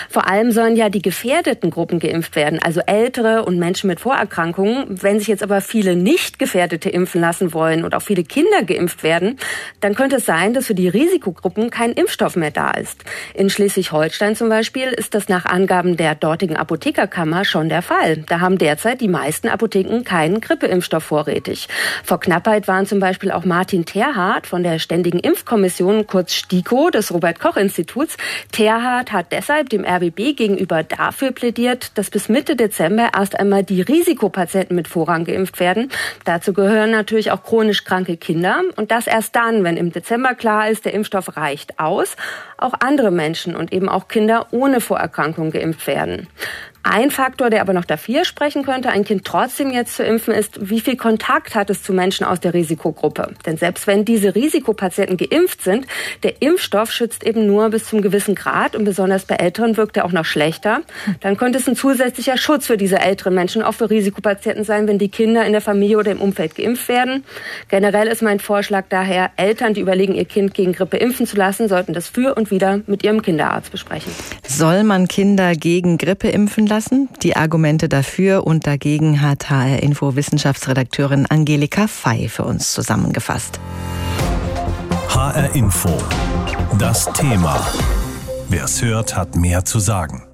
Vor 0.09 0.27
allem 0.27 0.51
sollen 0.51 0.75
ja 0.75 0.89
die 0.89 1.01
gefährdeten 1.01 1.69
Gruppen 1.69 1.99
geimpft 1.99 2.35
werden, 2.35 2.59
also 2.61 2.81
Ältere 2.85 3.45
und 3.45 3.59
Menschen 3.59 3.88
mit 3.88 3.99
Vorerkrankungen. 3.99 4.85
Wenn 4.89 5.19
sich 5.19 5.27
jetzt 5.27 5.43
aber 5.43 5.61
viele 5.61 5.95
nicht 5.95 6.39
Gefährdete 6.39 6.89
impfen 6.89 7.21
lassen 7.21 7.53
wollen 7.53 7.83
und 7.83 7.95
auch 7.95 8.01
viele 8.01 8.23
Kinder 8.23 8.63
geimpft 8.63 9.03
werden, 9.03 9.38
dann 9.81 9.95
könnte 9.95 10.17
es 10.17 10.25
sein, 10.25 10.53
dass 10.53 10.67
für 10.67 10.75
die 10.75 10.88
Risikogruppen 10.88 11.69
kein 11.69 11.91
Impfstoff 11.91 12.35
mehr 12.35 12.51
da 12.51 12.71
ist. 12.71 13.03
In 13.33 13.49
Schleswig-Holstein 13.49 14.35
zum 14.35 14.49
Beispiel 14.49 14.88
ist 14.88 15.13
das 15.13 15.29
nach 15.29 15.45
Angaben 15.45 15.97
der 15.97 16.15
dortigen 16.15 16.57
Apothekerkammer 16.57 17.45
schon 17.45 17.69
der 17.69 17.81
Fall. 17.81 18.17
Da 18.27 18.39
haben 18.39 18.57
derzeit 18.57 19.01
die 19.01 19.07
meisten 19.07 19.47
Apotheken 19.47 20.03
keinen 20.03 20.41
Grippeimpfstoff 20.41 21.03
vorrätig. 21.03 21.67
Vor 22.03 22.19
Knappheit 22.19 22.67
waren 22.67 22.85
zum 22.85 22.99
Beispiel 22.99 23.31
auch 23.31 23.45
Martin 23.45 23.85
Terhardt 23.85 24.47
von 24.47 24.63
der 24.63 24.79
Ständigen 24.79 25.19
Impfkommission, 25.19 26.07
kurz 26.07 26.33
STIKO, 26.33 26.89
des 26.89 27.13
Robert-Koch-Instituts. 27.13 28.17
Terhardt 28.51 29.11
hat 29.11 29.31
deshalb 29.31 29.58
dem 29.67 29.83
RBB 29.83 30.35
gegenüber 30.35 30.83
dafür 30.83 31.31
plädiert, 31.31 31.97
dass 31.97 32.09
bis 32.09 32.29
Mitte 32.29 32.55
Dezember 32.55 33.09
erst 33.15 33.39
einmal 33.39 33.63
die 33.63 33.81
Risikopatienten 33.81 34.75
mit 34.75 34.87
Vorrang 34.87 35.25
geimpft 35.25 35.59
werden. 35.59 35.91
Dazu 36.23 36.53
gehören 36.53 36.91
natürlich 36.91 37.31
auch 37.31 37.43
chronisch 37.43 37.83
kranke 37.83 38.15
Kinder. 38.15 38.61
Und 38.75 38.91
das 38.91 39.07
erst 39.07 39.35
dann, 39.35 39.63
wenn 39.63 39.75
im 39.75 39.91
Dezember 39.91 40.35
klar 40.35 40.69
ist, 40.69 40.85
der 40.85 40.93
Impfstoff 40.93 41.35
reicht 41.35 41.79
aus, 41.79 42.15
auch 42.57 42.73
andere 42.79 43.11
Menschen 43.11 43.55
und 43.55 43.73
eben 43.73 43.89
auch 43.89 44.07
Kinder 44.07 44.47
ohne 44.51 44.79
Vorerkrankung 44.79 45.51
geimpft 45.51 45.87
werden. 45.87 46.27
Ein 46.83 47.12
Faktor, 47.12 47.50
der 47.50 47.62
aber 47.62 47.74
noch 47.74 47.83
dafür 47.83 48.24
sprechen 48.24 48.63
könnte, 48.63 48.89
ein 48.89 49.03
Kind 49.03 49.25
trotzdem 49.25 49.71
jetzt 49.71 49.95
zu 49.95 50.03
impfen, 50.03 50.33
ist, 50.33 50.69
wie 50.69 50.79
viel 50.79 50.95
Kontakt 50.95 51.53
hat 51.53 51.69
es 51.69 51.83
zu 51.83 51.91
Menschen 51.91 52.25
aus 52.25 52.39
der 52.39 52.53
Risikogruppe. 52.53 53.33
Denn 53.45 53.57
selbst 53.57 53.86
wenn 53.86 54.05
diese 54.05 54.33
Risikopatienten 54.33 55.17
geimpft 55.17 55.62
sind, 55.62 55.88
der 56.24 56.41
Impfstoff 56.41 56.91
schützt 56.91 57.25
eben 57.25 57.45
nur 57.45 57.69
bis 57.69 57.86
zum 57.86 58.01
gewissen 58.01 58.33
Grad 58.33 58.77
und 58.77 58.86
besonders 58.86 59.25
bei 59.25 59.36
Älteren 59.36 59.75
wirkt 59.75 59.97
er 59.97 60.06
auch 60.06 60.13
noch 60.13 60.23
schlechter. 60.23 60.82
Dann 61.19 61.36
könnte 61.36 61.60
es 61.60 61.67
ein 61.67 61.75
zusätzlicher 61.75 62.38
Schutz 62.38 62.67
für 62.67 62.77
diese 62.77 62.99
älteren 62.99 63.36
Menschen, 63.36 63.62
auch 63.62 63.73
für 63.73 63.89
Risikopatienten 63.89 64.63
sein, 64.63 64.88
wenn 64.88 64.99
die 64.99 65.10
Kinder 65.10 65.45
in 65.45 65.51
der 65.51 65.62
Familie 65.62 65.97
oder 65.97 66.12
im 66.12 66.21
Umfeld 66.21 66.56
geimpft 66.56 66.88
werden. 66.88 67.25
Generell 67.67 68.08
ist 68.08 68.21
mein 68.21 68.39
Vorschlag 68.39 68.86
daher, 68.88 69.32
Eltern, 69.36 69.73
die 69.73 69.82
überlegen, 69.82 70.15
ihr 70.15 70.25
Kind 70.25 70.53
gegen 70.53 70.71
Grippe 70.71 70.97
impfen 70.97 71.27
zu 71.27 71.36
lassen, 71.36 71.67
sollten 71.67 71.93
das 71.93 72.08
für 72.08 72.36
und 72.36 72.51
wieder 72.51 72.80
mit 72.88 73.03
ihrem 73.03 73.21
Kinderarzt 73.21 73.69
besprechen. 73.71 74.12
Soll 74.47 74.86
man 74.86 75.10
Kinder 75.10 75.56
gegen 75.56 75.97
Grippe 75.97 76.30
impfen 76.30 76.69
lassen. 76.79 77.09
Die 77.23 77.35
Argumente 77.35 77.89
dafür 77.89 78.47
und 78.47 78.65
dagegen 78.65 79.21
hat 79.21 79.49
HR 79.49 79.83
Info 79.83 80.15
Wissenschaftsredakteurin 80.15 81.25
Angelika 81.25 81.87
Fey 81.87 82.29
für 82.29 82.45
uns 82.45 82.71
zusammengefasst. 82.71 83.59
HR 85.09 85.53
Info. 85.55 85.97
Das 86.77 87.11
Thema. 87.11 87.59
Wer 88.47 88.63
es 88.63 88.81
hört, 88.81 89.17
hat 89.17 89.35
mehr 89.35 89.65
zu 89.65 89.79
sagen. 89.79 90.28